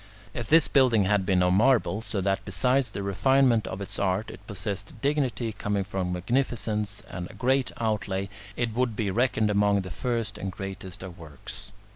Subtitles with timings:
[0.33, 4.31] If this building had been of marble, so that besides the refinement of its art
[4.31, 9.81] it possessed the dignity coming from magnificence and great outlay, it would be reckoned among
[9.81, 11.71] the first and greatest of works.